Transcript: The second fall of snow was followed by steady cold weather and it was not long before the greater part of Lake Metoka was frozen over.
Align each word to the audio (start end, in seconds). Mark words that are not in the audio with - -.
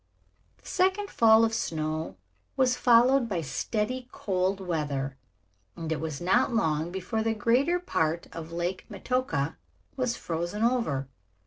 The 0.57 0.65
second 0.65 1.11
fall 1.11 1.45
of 1.45 1.53
snow 1.53 2.17
was 2.57 2.75
followed 2.75 3.29
by 3.29 3.41
steady 3.41 4.07
cold 4.11 4.59
weather 4.59 5.15
and 5.75 5.91
it 5.91 5.99
was 5.99 6.19
not 6.19 6.51
long 6.51 6.89
before 6.91 7.21
the 7.21 7.35
greater 7.35 7.79
part 7.79 8.25
of 8.33 8.51
Lake 8.51 8.87
Metoka 8.89 9.57
was 9.95 10.17
frozen 10.17 10.63
over. 10.63 11.07